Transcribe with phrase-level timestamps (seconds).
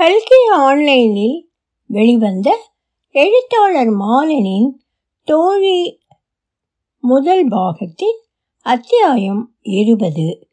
[0.00, 1.50] கல்கி ஆன்லைனில்
[1.86, 2.58] வெளிவந்த
[3.10, 4.68] எழுத்தாளர் மாலனின்
[5.24, 6.00] தோழி
[7.00, 8.18] முதல் பாகத்தின்
[8.62, 10.48] அத்தியாயம் இருபது.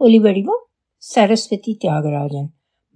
[0.00, 0.64] ஒலிவடிவம்
[0.96, 2.46] சரஸ்வதி தியாகராஜன்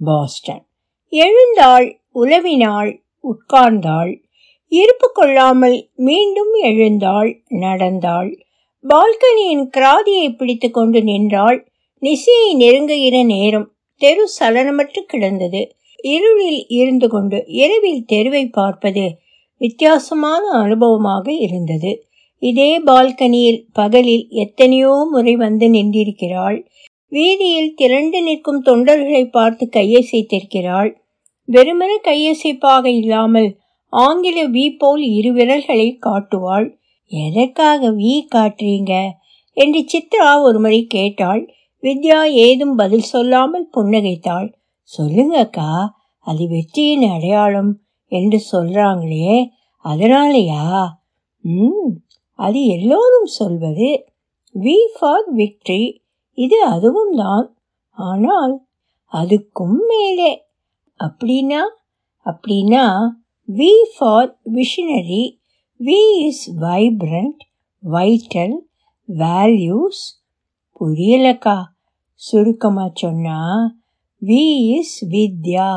[0.05, 0.67] பாஸ்டன்.
[1.09, 4.23] எழுந்தாள் உலவினாள் உட்கார்ந்தாள்.
[4.67, 8.45] இருப்பு கொள்ளாமல் மீண்டும் எழுந்தாள் நடந்தாள்.
[8.89, 11.73] பால்கனியின் கிராதியை பிடித்து கொண்டு நின்றாள்.
[11.99, 15.63] நிசையை நெருங்குகிற நேரம் தெரு சலனமற்று கிடந்தது.
[16.05, 19.05] இருளில் இருந்து கொண்டு இரவில் தெருவை பார்ப்பது
[19.61, 21.93] வித்தியாசமான அனுபவமாக இருந்தது.
[22.43, 26.59] இதே பால்கனியில் பகலில் எத்தனையோ முறை வந்து நின்றிருக்கிறாள்.
[27.09, 30.91] வீதியில் திரண்டு நிற்கும் தொண்டர்களை பார்த்து கையசைத்திருக்கிறாள்
[31.49, 33.49] வெறுமன கையசைப்பாக இல்லாமல்
[33.93, 36.67] ஆங்கில வி போல் இரு விரல்களை காட்டுவாள்.
[37.07, 38.93] எதற்காக வி காட்டுறீங்க?
[39.57, 41.43] என்று சித்ரா ஒருமுறை கேட்டாள்.
[41.85, 44.53] வித்யா ஏதும் பதில் சொல்லாமல் புன்னகைத்தாள்.
[44.83, 49.49] சொல்லுங்க அக்கா அது வெற்றியின் அடையாளம் என்று சொல்றாங்களே
[49.85, 50.87] அதனாலயா?
[51.41, 51.91] ம்
[52.33, 54.07] அது எல்லோரும் சொல்வது.
[54.55, 55.99] வி ஃபார் விக்ட்ரி
[56.35, 57.57] இது அதுவும் தான்.
[57.91, 58.67] ஆனால்
[59.13, 60.47] அதுக்கும் மேலே.
[61.01, 61.63] அப்படின்னா
[62.27, 62.85] அப்படின்னா
[63.49, 65.25] V for visionary
[65.81, 67.41] V is vibrant
[67.83, 68.57] vital
[69.09, 70.03] values
[70.81, 71.59] புரியலக்கா.
[72.15, 73.41] சுருக்கமாக சொன்னா
[74.23, 74.45] வி
[74.77, 75.71] இஸ் வித்யா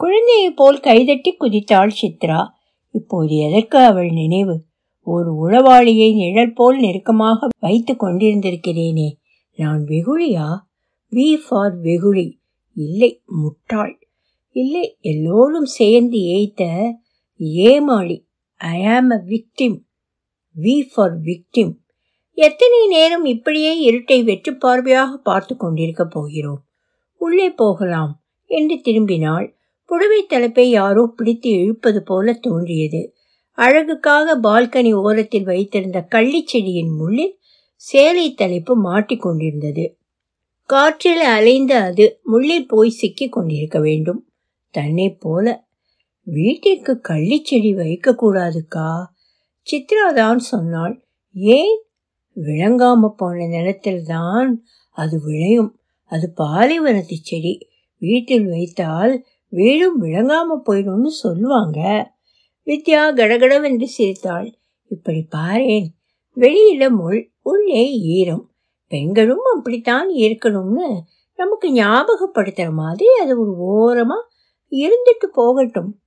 [0.00, 2.48] குழந்தையை போல் கைதட்டி குதித்தாள் சித்ரா.
[2.90, 4.64] இப்போது எதற்கு அவள் நினைவு?
[5.06, 9.08] ஒரு உளவாளியை நிழல் போல் நெருக்கமாக வைத்து கொண்டிருந்திருக்கிறேனே.
[9.56, 10.58] நான் வெகுளியா?
[11.10, 12.40] வி ஃபார் வெகுளி.
[12.76, 13.94] இல்லை முட்டாள்.
[14.50, 16.92] இல்லை எல்லோரும் சேர்ந்து ஏய்த்த
[17.64, 18.18] ஏமாளி.
[18.54, 19.78] I am a victim
[20.56, 21.74] V for victim
[22.38, 26.58] எத்தனை நேரம் இப்படியே இருட்டை வெற்று பார்வையாக பார்த்து கொண்டிருக்க போகிறோம்?
[27.20, 28.12] உள்ளே போகலாம்
[28.50, 29.46] என்று திரும்பினாள்.
[29.84, 33.00] புடவை தலைப்பை யாரோ பிடித்து இழுப்பது போல தோன்றியது.
[33.58, 37.34] அழகுக்காக பால்கனி ஓரத்தில் வைத்திருந்த கள்ளிச்செடியின் முள்ளில்
[37.74, 39.86] சேலை தலைப்பு மாட்டிக்கொண்டிருந்தது
[40.70, 44.20] காற்றில் அலைந்த அது முள்ளில் போய் சிக்கிக் கொண்டிருக்க வேண்டும்.
[44.74, 45.46] தன்னை போல.
[46.26, 48.88] வீட்டிற்கு கள்ளிச்செடி வைக்கக்கூடாதுக்கா
[49.66, 50.96] சித்ரா தான் சொன்னாள்.
[51.34, 51.76] ஏன்
[52.36, 54.54] விளங்காம போன நிலத்தில்தான்
[54.90, 55.78] அது விளையும்.
[56.04, 57.68] அது பாலைவனத்து செடி.
[57.98, 62.10] வீட்டில் வைத்தால் வீடும் விளங்காம போயிடும்னு சொல்லுவாங்க.
[62.66, 64.54] வித்யா கடகடவென்று சிரித்தாள்.
[64.88, 65.86] இப்படி பாரேன்.
[66.36, 68.50] வெளியில முள் உள்ளே ஈரம்.
[68.88, 71.00] பெண்களும் அப்படித்தான் இருக்கணும்னு
[71.36, 74.22] நமக்கு ஞாபகப்படுத்துற மாதிரி அது ஒரு ஓரமா
[74.70, 76.00] இருந்துட்டு போகட்டும்.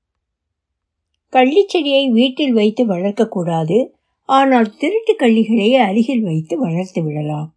[1.31, 3.97] கள்ளிச்செடியை வீட்டில் வைத்து வளர்க்கக்கூடாது
[4.29, 7.49] ஆனால் திருட்டு கள்ளிகளை அருகில் வைத்து வளர்த்து விடலாம்.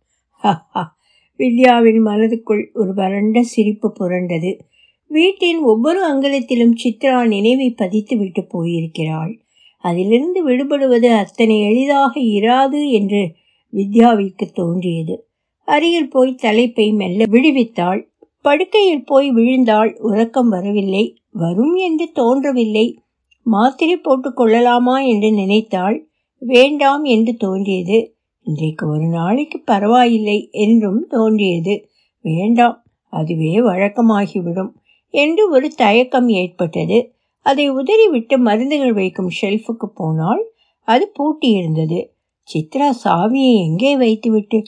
[1.38, 4.58] வித்யாவின் மனதுக்குள் ஒரு வறண்ட சிரிப்பு புரண்டது.
[5.10, 9.32] வீட்டின் ஒவ்வொரு அங்கலத்திலும் சித்ரா நினைவை பதித்து விட்டு போயிருக்கிறாள்.
[9.84, 13.22] அதிலிருந்து விடுபடுவது அத்தனை எளிதாக இராது என்று
[13.72, 15.16] வித்யாவிற்கு தோன்றியது.
[15.68, 18.00] அருகில் போய் தலைப்பை மெல்ல விடுவித்தாள்.
[18.44, 19.90] படுக்கையில் போய் விழுந்தாள்.
[20.00, 21.04] உறக்கம் வரவில்லை.
[21.32, 22.86] வரும் என்று தோன்றவில்லை.
[23.46, 25.98] மாத்திரை போட்டுக் கொள்ளலாமா என்று நினைத்தாள்.
[26.42, 28.18] வேண்டாம் என்று தோன்றியது.
[28.40, 31.88] இன்றைக்கு ஒரு நாளைக்கு பரவாயில்லை என்றும் தோன்றியது.
[32.20, 34.72] வேண்டாம் அதுவே வழக்கமாகிவிடும்
[35.10, 37.14] என்று ஒரு தயக்கம் ஏற்பட்டது.
[37.42, 42.00] அதை உதறிவிட்டு மருந்துகள் வைக்கும் ஷெல்ஃபுக்கு போனால் அது பூட்டியிருந்தது.
[42.48, 44.62] சித்ரா சாவியை எங்கே வைத்துவிட்டு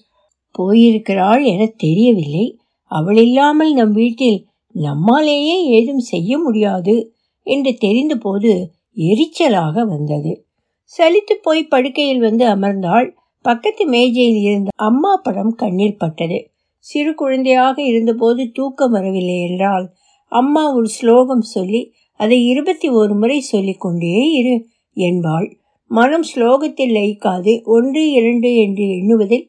[0.50, 2.58] போயிருக்கிறாள் என தெரியவில்லை.
[2.84, 7.12] அவள் இல்லாமல் நம் வீட்டில் நம்மாலேயே ஏதும் செய்ய முடியாது
[7.42, 10.43] என்று தெரிந்தபோது எரிச்சலாக வந்தது.
[10.84, 13.10] சலித்து போய் படுக்கையில் வந்து அமர்ந்தாள்.
[13.42, 16.50] பக்கத்து மேஜையில் இருந்த அம்மா படம் கண்ணில் பட்டது.
[16.78, 19.90] சிறு குழந்தையாக இருந்தபோது தூக்கம் வரவில்லை என்றால்
[20.28, 25.58] அம்மா ஒரு ஸ்லோகம் சொல்லி அதை இருபத்தி ஒரு முறை சொல்லிக் கொண்டே இரு என்பாள்.
[25.90, 27.62] மனம் ஸ்லோகத்தில் லயிக்காது.
[27.64, 29.46] ஒன்று இரண்டு என்று எண்ணுவதில்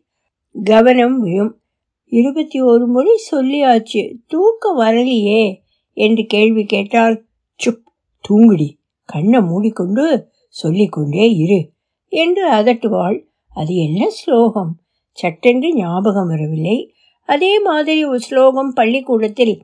[0.63, 1.59] கவனம் விழும்.
[2.06, 4.01] இருபத்தி ஒரு முறை சொல்லியாச்சு.
[4.28, 5.59] தூக்கம் வரலையே
[5.94, 7.25] என்று கேள்வி கேட்டால்
[7.56, 7.83] சுப்
[8.21, 8.77] தூங்குடி.
[9.06, 11.72] கண்ணை மூடிக்கொண்டு சொல்லிக்கொண்டே இரு
[12.07, 13.18] என்று அதட்டுவாள்.
[13.56, 14.72] அது என்ன ஸ்லோகம்?
[15.12, 16.94] சட்டென்று ஞாபகம் வரவில்லை.
[17.30, 19.56] அதே மாதிரி ஒரு ஸ்லோகம் பள்ளிக்கூடத்தில்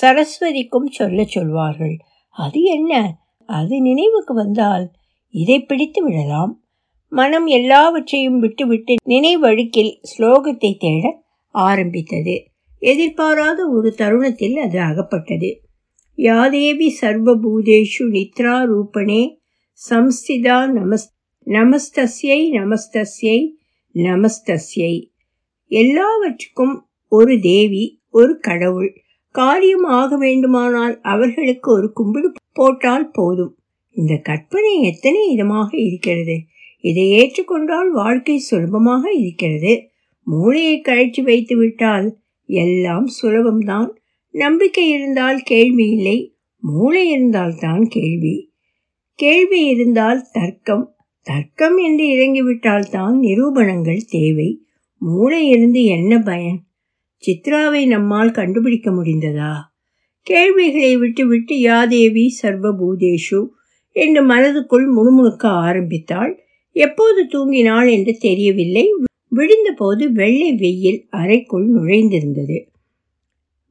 [0.00, 1.96] சரஸ்வதிக்கும் சொல்ல சொல்வார்கள்.
[2.30, 3.18] அது என்ன?
[3.48, 4.90] அது நினைவுக்கு வந்தால்
[5.34, 6.64] இதை பிடித்து விடலாம்.
[7.08, 12.36] மனம் எல்லாவற்றையும் விட்டுவிட்டு நினைவழுக்கில் ஸ்லோகத்தை தேட ஆரம்பித்தது.
[12.78, 15.60] எதிர்பாராத ஒரு தருணத்தில் அது அகப்பட்டது.
[16.18, 19.22] யாதேவி சர்வபூதேஷு நித்ரா ரூபணே
[19.90, 21.08] சம்ஸ்திதா நமஸ்
[21.46, 23.48] நமஸ்தஸ்யை நமஸ்தஸ்யை
[23.94, 25.10] நமஸ்தஸ்யை.
[25.66, 29.02] எல்லாவற்றுக்கும் ஒரு தேவி ஒரு கடவுள்.
[29.30, 33.58] காரியம் ஆக வேண்டுமானால் அவர்களுக்கு ஒரு கும்பிடு போட்டால் போதும்.
[33.90, 36.38] இந்த கற்பனை எத்தனை இதமாக இருக்கிறது?
[36.80, 39.88] இதை ஏற்றுக்கொண்டால் வாழ்க்கை சுலபமாக இருக்கிறது.
[40.22, 43.88] மூளையை கழற்றி வைத்து விட்டால் எல்லாம் சுலபம்தான்.
[44.30, 48.53] நம்பிக்கை இருந்தால் கேள்வி இல்லை மூளை இருந்தால்தான் கேள்வி.
[49.14, 50.96] கேள்வி இருந்தால் தர்க்கம்.
[51.22, 54.64] தர்க்கம் என்று இறங்கிவிட்டால் தான் நிரூபணங்கள் தேவை.
[54.96, 56.62] மூளை இருந்து என்ன பயன்?
[57.22, 59.52] சித்ராவை நம்மால் கண்டுபிடிக்க முடிந்ததா?
[60.22, 63.48] கேள்விகளை விட்டுவிட்டு யாதேவி சர்வபூதேஷு
[63.92, 66.42] என்று மனதுக்குள் முணுமுணுக்க ஆரம்பித்தாள்.
[66.72, 68.90] எப்போது தூங்கினாள் என்று தெரியவில்லை.
[69.28, 72.58] விழுந்தபோது வெள்ளை வெயில் அறைக்குள் நுழைந்திருந்தது.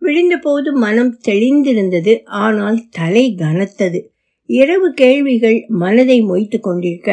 [0.02, 2.24] விழுந்தபோது மனம் தெளிந்திருந்தது.
[2.24, 4.13] ஆனால் தலை கனத்தது.
[4.60, 7.12] இரவு கேள்விகள் மனதை மொய்த்து கொண்டிருக்க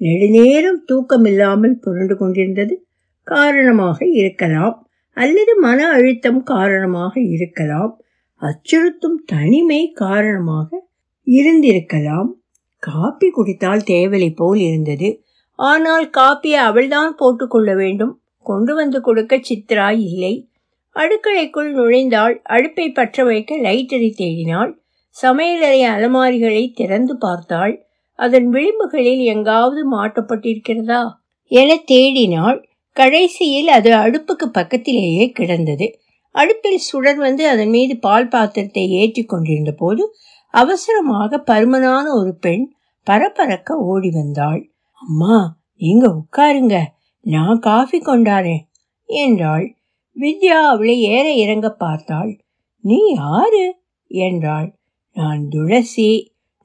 [0.00, 2.74] நெடுநேரம் தூக்கமில்லாமல் புரண்டு கொண்டிருந்தது.
[3.26, 4.74] காரணமாக இருக்கலாம்.
[5.16, 7.92] அல்லது மன அழுத்தம் காரணமாக இருக்கலாம்.
[8.42, 10.68] அச்சுறுத்தும் தனிமை காரணமாக
[11.26, 12.28] இருந்திருக்கலாம்.
[12.82, 15.08] காப்பி குடித்தால் தேவலை போல் இருந்தது.
[15.58, 18.14] ஆனால் காப்பியை அவள்தான் போட்டுக்கொள்ள வேண்டும்.
[18.46, 20.34] கொண்டு வந்து கொடுக்க சித்ரா இல்லை.
[20.96, 22.34] அடுக்களைக்குள் நுழைந்தாள்.
[22.46, 24.72] அடுப்பை பற்ற வைக்க லைட்டரை தேடினாள்.
[25.22, 27.86] சமையலறை அலமாரிகளை திறந்து பார்த்தாள்.
[28.12, 31.10] அதன் விளிம்புகளில் எங்காவது மாட்டப்பட்டிருக்கிறதா?
[31.44, 32.64] என தேடினாள்.
[32.92, 36.00] கடைசியில் அது அடுப்புக்கு பக்கத்திலேயே கிடந்தது.
[36.30, 40.14] அடுப்பில் சுடர் வந்து அதன் மீது பால் பாத்திரத்தை ஏற்றி கொண்டிருந்த போது
[40.50, 42.72] அவசரமாக பருமனான ஒரு பெண்
[43.10, 44.72] பரபரக்க ஓடி வந்தாள்.
[44.92, 46.82] அம்மா நீங்க உட்காருங்க.
[47.20, 48.64] நான் காஃபி கொண்டாரேன்
[49.04, 49.76] என்றாள்.
[50.20, 52.40] வித்யா அவளை ஏற இறங்க பார்த்தாள்.
[52.80, 53.76] நீ யாரு?
[54.06, 54.75] என்றாள்.
[55.16, 56.10] நான் துளசி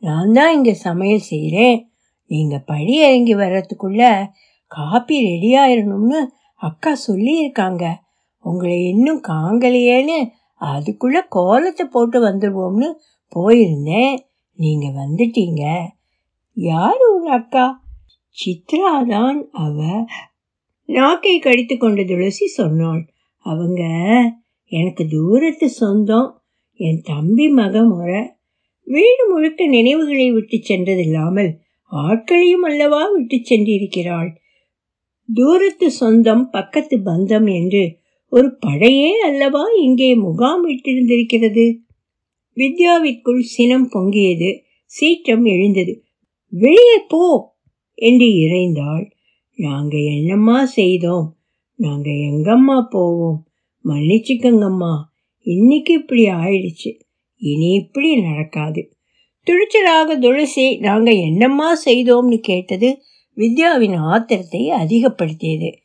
[0.03, 1.79] நான் தான் இங்கே சமையல் செய்கிறேன்
[2.31, 4.03] நீங்கள் படி இறங்கி வர்றதுக்குள்ள
[4.71, 6.19] காப்பி ரெடி ஆயிடணும்னு
[6.61, 7.83] அக்கா சொல்லியிருக்காங்க.
[8.45, 10.17] உங்களை இன்னும் காங்கலையேன்னு
[10.61, 12.89] அதுக்குள்ள கோலத்தை போட்டு வந்துடுவோம்னு
[13.27, 14.13] போயிருந்தேன்.
[14.59, 15.63] நீங்க வந்துட்டீங்க.
[16.57, 17.65] யாரு உங்க அக்கா?
[18.37, 20.05] சித்ரா தான் அவ.
[20.89, 23.03] நாக்கை கடித்து கொண்ட துளசி சொன்னாள்.
[23.45, 23.81] அவங்க
[24.71, 26.29] எனக்கு தூரத்து சொந்தம்.
[26.79, 28.21] என் தம்பி மக முறை.
[28.91, 31.49] வீடு முழுக்க நினைவுகளை விட்டு சென்றதில்லாமல்
[31.91, 34.29] ஆட்களையும் அல்லவா விட்டு சென்றிருக்கிறாள்.
[35.29, 37.83] தூரத்து சொந்தம் பக்கத்து பந்தம் என்று
[38.31, 41.65] ஒரு படையே அல்லவா இங்கே முகாம் விட்டிருந்திருக்கிறது
[42.57, 44.49] வித்யாவிற்குள் சினம் பொங்கியது
[44.91, 45.93] சீற்றம் எழுந்தது.
[46.53, 47.23] வெளியே போ!
[47.97, 49.05] என்று இறைந்தாள்.
[49.59, 51.27] நாங்க என்னம்மா செய்தோம்?
[51.79, 53.39] நாங்க எங்கம்மா போவோம்?
[53.85, 54.93] மன்னிச்சுக்கங்கம்மா.
[55.47, 56.91] இன்னைக்கு இப்படி ஆயிடுச்சு.
[57.41, 58.95] இனி இப்படி நடக்காது.
[59.47, 63.01] துணிச்சலாக துளசி நாங்க என்னம்மா செய்தோம்னு கேட்டது
[63.35, 65.75] வித்யாவின் ஆத்திரத்தை அதிகப்படுத்தியது.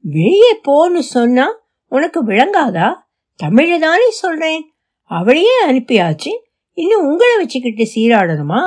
[0.00, 1.46] வெளியே போன்னு சொன்னா
[1.86, 2.94] உனக்கு விளங்காதா?
[3.36, 4.72] தமிழை தானே சொல்றேன்.
[5.02, 6.32] அவளையே அனுப்பியாச்சு.
[6.72, 8.60] இன்னும் உங்களை வச்சுக்கிட்டு சீராடணுமா?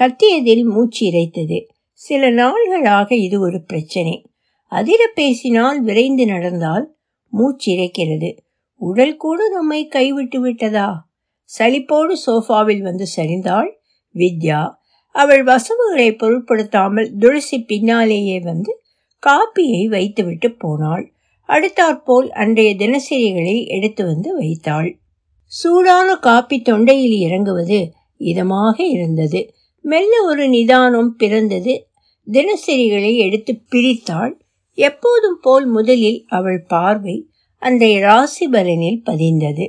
[0.00, 1.66] கத்தியதில் மூச்சு இறைத்தது.
[1.92, 4.30] சில நாள்களாக இது ஒரு பிரச்சனை.
[4.68, 6.96] அதிர பேசினால் விரைந்து நடந்தால்
[7.28, 8.36] மூச்சு இறைக்கிறது.
[8.74, 11.08] உடல் கூட நம்மை கைவிட்டு விட்டதா?
[11.58, 13.70] சலிப்போடு சோஃபாவில் வந்து சரிந்தாள்.
[14.14, 14.70] வித்யா
[15.14, 18.80] அவள் வசவுகளை பொருட்படுத்தாமல் துளசி பின்னாலேயே வந்து
[19.22, 21.12] காப்பியை வைத்துவிட்டு போனாள்.
[21.48, 24.98] அடுத்தாற்போல் அன்றைய தினசரிகளை எடுத்து வந்து வைத்தாள்.
[25.44, 29.54] சூடான காப்பி தொண்டையில் இறங்குவது இதமாக இருந்தது.
[29.80, 31.86] மெல்ல ஒரு நிதானம் பிறந்தது.
[32.26, 34.32] தினசரிகளை எடுத்து பிரித்தாள்.
[34.78, 37.28] எப்போதும் போல் முதலில் அவள் பார்வை
[37.62, 39.66] அன்றைய ராசிபலனில் பதிந்தது.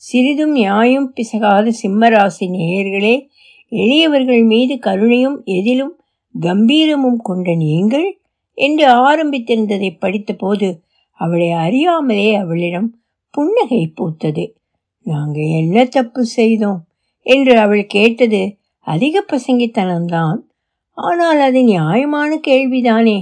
[0.00, 3.26] சிறிதும் நியாயம் பிசகாத சிம்மராசி நேயர்களே
[3.68, 6.00] எளியவர்கள் மீது கருணையும் எதிலும்
[6.40, 8.20] கம்பீரமும் கொண்ட நீங்கள்
[8.54, 10.80] என்று ஆரம்பித்திருந்ததை படித்தபோது
[11.12, 13.00] அவளை அறியாமலே அவளிடம்
[13.30, 14.52] புன்னகை பூத்தது.
[15.02, 16.80] நாங்கள் என்ன தப்பு செய்தோம்?
[17.22, 20.38] என்று அவள் கேட்டது அதிக பசங்கித்தனம்தான்
[20.92, 23.18] ஆனால் அது நியாயமான கேள்விதானே.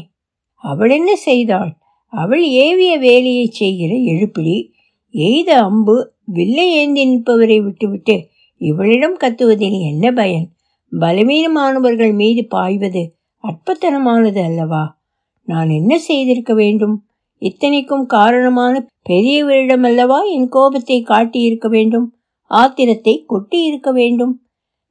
[0.54, 1.76] அவள் என்ன செய்தாள்?
[2.12, 4.74] அவள் ஏவிய வேலையை செய்கிற எழுப்பிடி.
[5.18, 8.28] எய்த அம்பு வில்லை ஏந்தி நிற்பவரை விட்டுவிட்டு
[8.60, 10.46] இவளிடம் கத்துவதில் என்ன பயன்?
[10.92, 13.02] பலவீனமானவர்கள் மீது பாய்வது
[13.44, 14.98] அற்பத்தனமானது அல்லவா?
[15.42, 17.06] நான் என்ன செய்திருக்க வேண்டும்?
[17.42, 18.74] இத்தனைக்கும் காரணமான
[19.08, 22.14] பெரியவரிடம் அல்லவா என் கோபத்தை காட்டியிருக்க வேண்டும்?
[22.50, 24.34] ஆத்திரத்தை கொட்டி இருக்க வேண்டும்?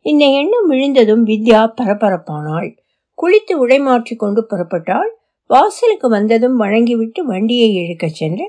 [0.02, 2.70] இந்த எண்ணம் விழுந்ததும் வித்யா பரபரப்பானாள்.
[3.18, 5.12] குளித்து உடைமாற்றிக் கொண்டு புறப்பட்டாள்.
[5.50, 8.46] வாசலுக்கு வந்ததும் வழங்கிவிட்டு வண்டியை இழுக்கச் சென்று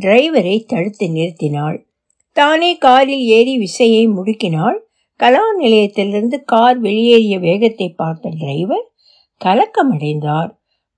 [0.00, 1.84] டிரைவரை தடுத்து நிறுத்தினாள்.
[2.32, 4.78] தானே காரில் ஏறி விசையை முடுக்கினாள்.
[5.16, 8.90] கலா நிலையத்திலிருந்து கார் வெளியேறிய வேகத்தை பார்த்த டிரைவர்
[9.44, 10.50] கலக்கமடைந்தார்.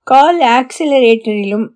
[0.03, 1.67] கால் ஆக்சிலரேட்டரிலும்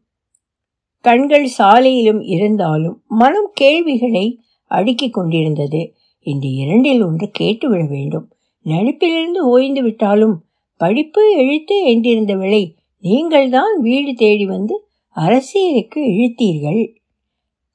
[1.02, 5.94] கண்கள் சாலையிலும் இருந்தாலும் மனம் கேள்விகளை அடுக்கிக் கொண்டிருந்தது.
[6.20, 8.32] இந்த இரண்டில் ஒன்று கேட்டுவிட வேண்டும்.
[8.66, 10.46] நடிப்பிலிருந்து ஓய்ந்து விட்டாலும்
[10.78, 16.99] படிப்பு எழுத்து என்றிருந்த விலை நீங்கள்தான் வீடு தேடி வந்து அரசியலுக்கு இழுத்தீர்கள்.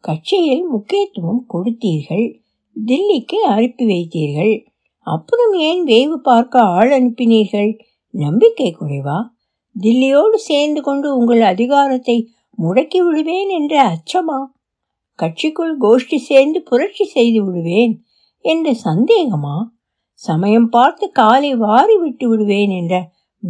[0.04, 2.26] கட்சியில் முக்கியத்துவம் கொடுத்தீர்கள்.
[2.86, 4.64] தில்லிக்கு அனுப்பி வைத்தீர்கள்.
[4.98, 7.78] அப்புறம் ஏன் வேவு பார்க்க ஆள் அனுப்பினீர்கள்?
[8.10, 9.18] நம்பிக்கை குறைவா?
[9.82, 14.38] தில்லியோடு சேர்ந்து கொண்டு உங்கள் அதிகாரத்தை முடக்கி விடுவேன் என்ற அச்சமா?
[15.18, 17.94] கட்சிக்குள் கோஷ்டி சேர்ந்து புரட்சி செய்து விடுவேன்
[18.44, 19.56] என்ற சந்தேகமா?
[20.12, 22.94] சமயம் பார்த்து காலை வாரி விட்டு விடுவேன் என்ற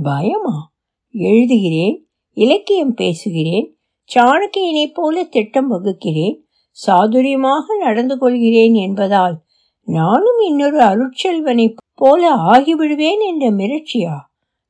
[0.03, 0.57] பயமா?
[1.15, 1.97] எழுதுகிறேன்
[2.37, 3.67] இலக்கியம் பேசுகிறேன்
[4.11, 6.37] சாணக்கியனைப் போல திட்டம் வகுக்கிறேன்
[6.87, 9.43] சாதுரியமாக நடந்து கொள்கிறேன் என்பதால்
[9.81, 14.15] நானும் இன்னொரு அருட்செல்வனை போல ஆகிவிடுவேன் என்ற மிரட்சியா?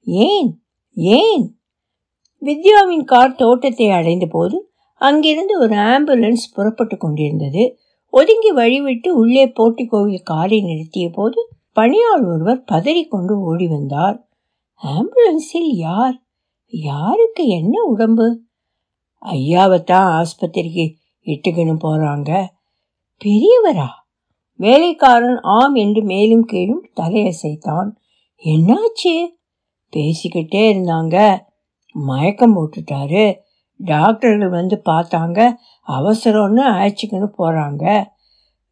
[0.01, 0.61] ஏன்?
[0.93, 1.59] ஏன்?
[2.43, 7.79] வித்யாவின் கார் தோட்டத்தை அடைந்த போது அங்கிருந்து ஒரு ஆம்புலன்ஸ் புறப்பட்டு கொண்டிருந்தது.
[8.11, 14.27] ஒதுங்கி வழிவிட்டு உள்ளே போட்டி கோவில் காரை நிறுத்திய போது பணியாள் ஒருவர் பதறிக்கொண்டு ஓடி வந்தார்.
[14.83, 16.23] ஆம்புலன்ஸில் யார்?
[16.69, 18.41] யாருக்கு என்ன உடம்பு?
[19.23, 20.87] ஐயாவைத்தான் ஆஸ்பத்திரிக்கு
[21.25, 22.47] இட்டுக்கின்னு போறாங்க.
[23.25, 23.87] பெரியவரா?
[24.57, 27.91] வேலைக்காரன் ஆம் என்று மேலும் கீழும் தலையசைத்தான்.
[28.45, 29.27] என்னாச்சு?
[29.97, 31.39] பேசிக்கிட்டே இருந்தாங்க.
[31.93, 33.37] மயக்கம் போட்டுட்டாரு.
[33.77, 35.53] டாக்டர்கள் வந்து பார்த்தாங்க.
[35.89, 38.05] அவசரம்னு அழைச்சிக்கின்னு போறாங்க.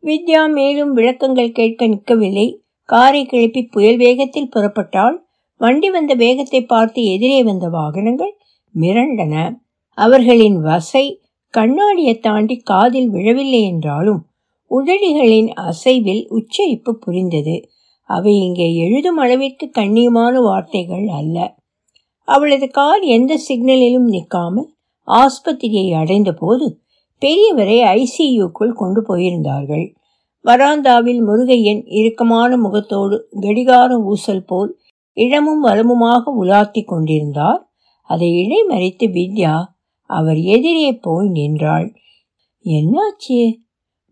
[0.02, 2.56] வித்யா மேலும் விளக்கங்கள் கேட்க நிற்கவில்லை.
[2.82, 8.36] காரை கிளப்பி புயல் வேகத்தில் புறப்பட்டால் வண்டி வந்த வேகத்தை பார்த்து எதிரே வந்த வாகனங்கள்
[8.74, 9.54] மிரண்டன.
[9.88, 11.22] அவர்களின் வசை
[11.54, 14.20] கண்ணாடியை தாண்டி காதில் விழவில்லை என்றாலும்
[14.70, 17.56] உதடிகளின் அசைவில் உச்சரிப்பு புரிந்தது.
[18.04, 21.36] அவை இங்கே எழுதும் அளவிற்கு கண்ணியமான வார்த்தைகள் அல்ல.
[22.24, 24.68] அவளது கார் எந்த சிக்னலிலும் நிற்காமல்
[25.08, 26.66] ஆஸ்பத்திரியை அடைந்த போது
[27.22, 29.86] பெரியவரை ஐசியூக்குள் கொண்டு போயிருந்தார்கள்.
[30.44, 34.70] வராந்தாவில் முருகையன் இறுக்கமான முகத்தோடு கடிகார ஊசல் போல்
[35.12, 37.60] இடமும் வலமுமாக உலாத்தி கொண்டிருந்தார்.
[38.10, 39.54] அதை இடைமறித்து வித்யா
[40.12, 41.88] அவர் எதிரே போய் நின்றாள்.
[42.64, 43.40] என்னாச்சு?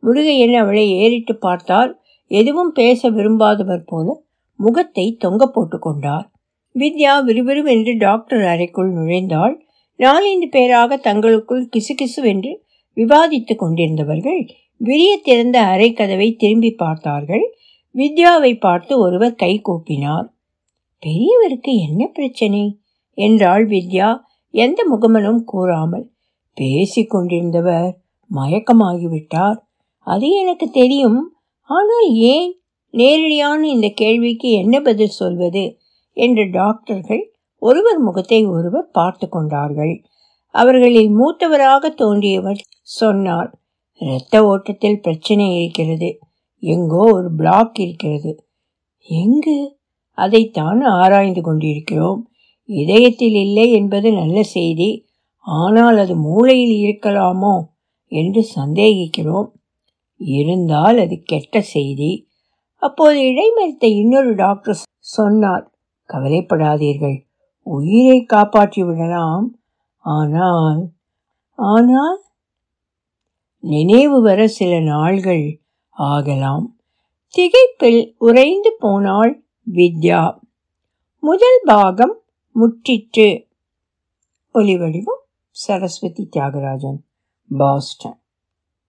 [0.02, 1.90] முருகையன் அவளை ஏறிட்டு பார்த்தால்
[2.30, 4.22] எதுவும் பேச விரும்பாதவர் போல
[4.56, 6.26] முகத்தை தொங்க போட்டு கொண்டார்.
[6.74, 9.54] வித்யா விறுவிறுவென்று டாக்டர் அறைக்குள் நுழைந்தாள்.
[9.98, 12.52] நாலந்து பேராக தங்களுக்குள் கிசுகிசுவென்று
[12.96, 14.42] விவாதித்துக் கொண்டிருந்தவர்கள்
[14.80, 17.44] விரிய திறந்த அறை கதவை திரும்பி பார்த்தார்கள்.
[17.94, 20.28] வித்யாவை பார்த்து ஒருவர் கை கூப்பினார்.
[21.02, 22.62] பெரியவருக்கு என்ன பிரச்சனை?
[23.18, 24.08] என்றாள் வித்யா.
[24.50, 26.12] எந்த முகமனும் கூறாமல்
[26.54, 27.90] பேசி கொண்டிருந்தவர்
[28.34, 29.58] மயக்கமாகிவிட்டார்.
[29.98, 31.34] அது எனக்கு தெரியும்.
[31.62, 35.78] ஆனால் ஏன் நேரடியான இந்த கேள்விக்கு என்ன பதில் சொல்வது
[36.12, 40.04] என்று டாக்டர்கள் ஒருவர் முகத்தை ஒருவர் பார்த்து கொண்டார்கள்.
[40.50, 43.58] அவர்களில் மூத்தவராக தோன்றியவர் சொன்னார்
[43.94, 46.18] இரத்த ஓட்டத்தில் பிரச்சனை இருக்கிறது.
[46.58, 48.44] எங்கோ ஒரு பிளாக் இருக்கிறது.
[49.00, 49.78] எங்கு?
[50.12, 52.29] அதைத்தான் ஆராய்ந்து கொண்டிருக்கிறோம்.
[52.70, 55.08] இதயத்தில் இல்லை என்பது நல்ல செய்தி.
[55.40, 57.60] ஆனால் அது மூளையில் இருக்கலாமோ
[58.06, 59.50] என்று சந்தேகிக்கிறோம்.
[60.20, 62.28] இருந்தால் அது கெட்ட செய்தி.
[62.76, 65.70] அப்போது இடைமறித்த இன்னொரு டாக்டர் சொன்னார்
[66.10, 67.18] கவலைப்படாதீர்கள்
[67.62, 69.58] உயிரை காப்பாற்றி விடலாம்.
[69.98, 70.80] ஆனால்
[71.54, 72.18] ஆனால்
[73.58, 75.60] நினைவு வர சில நாள்கள்
[75.90, 76.78] ஆகலாம்.
[77.34, 80.38] திகைப்பில் உறைந்து போனாள் வித்யா.
[81.18, 82.19] முதல் பாகம்
[82.60, 83.28] முற்றிற்று
[84.54, 85.22] ஒலிவடிவம்
[85.56, 86.98] சரஸ்வதி தியாகராஜன்
[87.50, 88.19] பாஸ்டன்